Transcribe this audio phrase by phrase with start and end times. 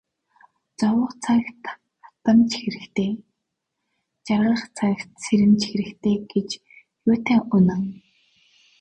[0.79, 1.63] Зовох цагт
[2.03, 3.11] хатамж хэрэгтэй,
[4.25, 6.49] жаргах цагт сэрэмж хэрэгтэй гэж
[7.09, 7.81] юутай үнэн.